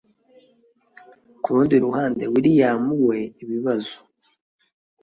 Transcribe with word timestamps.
kurundi 1.43 1.75
ruhande 1.85 2.23
william 2.33 2.83
we 3.07 3.19
ibibazo 3.43 3.95